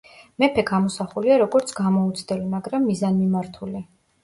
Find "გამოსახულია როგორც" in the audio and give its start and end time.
0.69-1.75